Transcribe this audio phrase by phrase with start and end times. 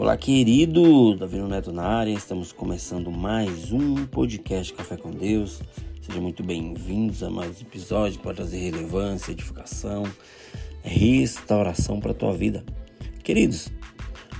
[0.00, 2.10] Olá, querido Davi Neto na área.
[2.10, 5.60] Estamos começando mais um podcast Café com Deus.
[6.00, 10.04] Sejam muito bem-vindos a mais um episódio vai trazer relevância, edificação,
[10.82, 12.64] restauração para a tua vida.
[13.22, 13.68] Queridos,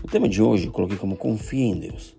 [0.03, 2.17] o tema de hoje eu coloquei como confia em Deus.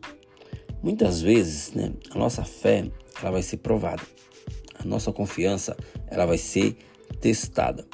[0.83, 2.91] Muitas vezes, né, a nossa fé
[3.23, 4.03] ela vai ser provada.
[4.77, 6.77] A nossa confiança ela vai ser
[7.19, 7.87] testada.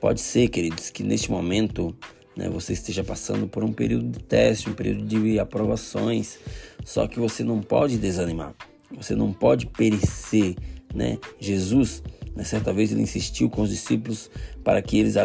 [0.00, 1.94] Pode ser, queridos, que neste momento
[2.38, 6.38] né, você esteja passando por um período de teste, um período de aprovações,
[6.84, 8.54] só que você não pode desanimar,
[8.96, 10.54] você não pode perecer,
[10.94, 11.18] né?
[11.40, 12.00] Jesus,
[12.36, 14.30] né, certa vez ele insistiu com os discípulos
[14.62, 15.16] para que eles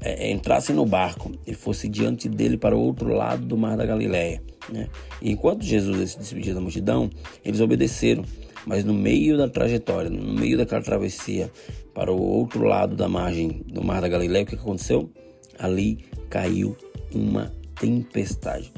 [0.00, 3.84] é, entrassem no barco e fosse diante dele para o outro lado do mar da
[3.84, 4.42] Galileia,
[4.72, 4.88] né?
[5.20, 7.10] E enquanto Jesus se despedia da multidão,
[7.44, 8.24] eles obedeceram,
[8.66, 11.52] mas no meio da trajetória, no meio daquela travessia
[11.92, 15.10] para o outro lado da margem do mar da Galileia, o que aconteceu?
[15.58, 16.76] Ali caiu
[17.12, 18.72] uma tempestade.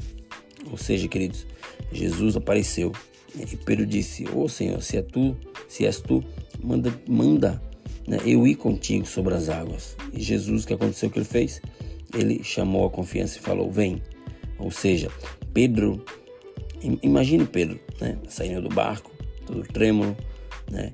[0.69, 1.45] Ou seja, queridos,
[1.91, 2.91] Jesus apareceu
[3.35, 5.35] e Pedro disse: Ô oh, Senhor, se é tu,
[5.67, 6.23] se és tu,
[6.61, 7.61] manda, manda
[8.07, 9.95] né, eu ir contigo sobre as águas.
[10.13, 11.61] E Jesus, o que aconteceu que ele fez?
[12.13, 14.01] Ele chamou a confiança e falou: Vem.
[14.57, 15.09] Ou seja,
[15.53, 16.03] Pedro,
[17.01, 19.11] imagine Pedro, né, saindo do barco,
[19.45, 20.17] todo trêmulo,
[20.69, 20.93] né,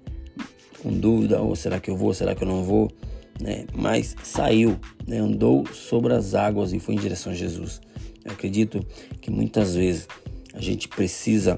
[0.82, 2.92] com dúvida: oh, será que eu vou, será que eu não vou?
[3.40, 3.66] Né?
[3.74, 5.18] mas saiu, né?
[5.18, 7.82] andou sobre as águas e foi em direção a Jesus.
[8.24, 8.80] Eu acredito
[9.22, 10.08] que muitas vezes
[10.54, 11.58] a gente precisa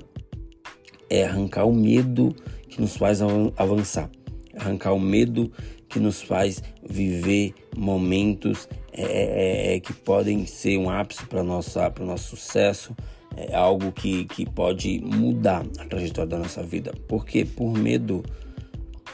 [1.09, 2.35] é arrancar o medo
[2.69, 3.21] que nos faz
[3.55, 4.09] avançar,
[4.55, 5.51] arrancar o medo
[5.87, 11.45] que nos faz viver momentos é, é, é que podem ser um ápice para o
[11.45, 12.95] nosso sucesso,
[13.35, 16.91] é algo que, que pode mudar a trajetória da nossa vida.
[17.07, 18.23] Porque por medo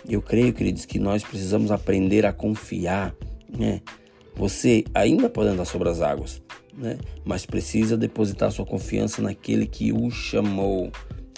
[0.08, 3.16] eu creio, queridos, que nós precisamos aprender a confiar,
[3.50, 3.82] né?
[4.36, 6.42] Você ainda pode andar sobre as águas,
[6.76, 6.98] né?
[7.24, 10.92] Mas precisa depositar sua confiança naquele que o chamou.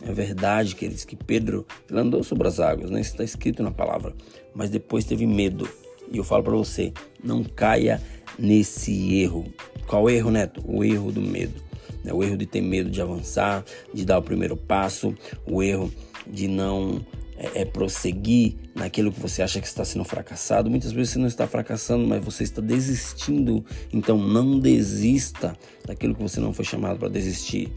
[0.03, 3.01] É verdade, queridos, que Pedro andou sobre as águas, né?
[3.01, 4.13] Isso está escrito na palavra.
[4.53, 5.67] Mas depois teve medo.
[6.11, 8.01] E eu falo para você, não caia
[8.37, 9.45] nesse erro.
[9.87, 10.63] Qual erro, Neto?
[10.65, 11.61] O erro do medo.
[12.03, 12.13] Né?
[12.13, 13.63] O erro de ter medo de avançar,
[13.93, 15.91] de dar o primeiro passo, o erro
[16.27, 17.03] de não
[17.37, 20.69] é, é, prosseguir naquilo que você acha que está sendo fracassado.
[20.69, 23.65] Muitas vezes você não está fracassando, mas você está desistindo.
[23.91, 27.71] Então não desista daquilo que você não foi chamado para desistir.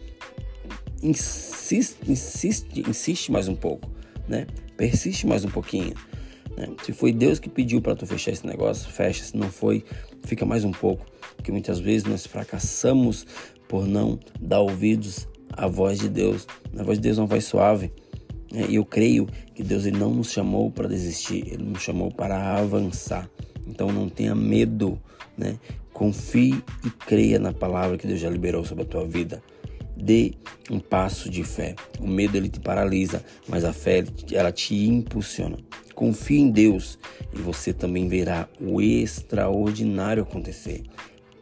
[1.03, 3.91] Insiste, insiste, insiste mais um pouco,
[4.29, 4.47] né?
[4.77, 5.95] Persiste mais um pouquinho.
[6.57, 6.69] Né?
[6.83, 9.25] Se foi Deus que pediu para tu fechar esse negócio, fecha.
[9.25, 9.85] Se não foi,
[10.25, 11.05] fica mais um pouco,
[11.37, 13.27] porque muitas vezes nós fracassamos
[13.69, 16.47] por não dar ouvidos à voz de Deus.
[16.77, 17.93] A voz de Deus é uma voz suave
[18.53, 23.29] eu creio que Deus ele não nos chamou para desistir, Ele nos chamou para avançar.
[23.67, 24.99] Então não tenha medo,
[25.37, 25.59] né?
[25.93, 29.43] Confie e creia na palavra que Deus já liberou sobre a tua vida.
[29.97, 30.33] Dê
[30.71, 31.75] um passo de fé.
[32.01, 35.59] O medo ele te paralisa, mas a fé ela te impulsiona.
[35.95, 36.99] Confie em Deus
[37.35, 40.85] e você também verá o extraordinário acontecer.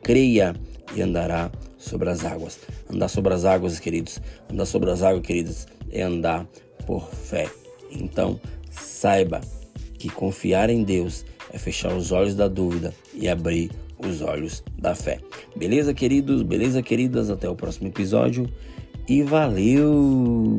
[0.02, 0.56] Creia
[0.94, 2.58] e andará sobre as águas.
[2.90, 4.20] Andar sobre as águas, queridos.
[4.50, 6.48] Andar sobre as águas, queridas, é andar
[6.86, 7.50] por fé.
[7.90, 9.40] Então, saiba
[9.98, 14.94] que confiar em Deus é fechar os olhos da dúvida e abrir os olhos da
[14.94, 15.20] fé.
[15.54, 16.42] Beleza, queridos?
[16.42, 17.30] Beleza, queridas?
[17.30, 18.48] Até o próximo episódio
[19.08, 20.56] e valeu!